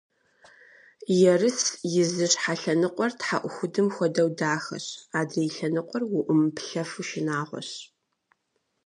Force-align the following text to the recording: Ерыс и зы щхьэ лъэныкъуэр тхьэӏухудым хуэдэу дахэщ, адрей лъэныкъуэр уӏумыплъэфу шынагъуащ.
Ерыс 1.31 1.59
и 2.01 2.03
зы 2.11 2.25
щхьэ 2.31 2.55
лъэныкъуэр 2.61 3.11
тхьэӏухудым 3.19 3.87
хуэдэу 3.95 4.29
дахэщ, 4.39 4.85
адрей 5.19 5.49
лъэныкъуэр 5.55 6.03
уӏумыплъэфу 6.17 7.05
шынагъуащ. 7.07 7.69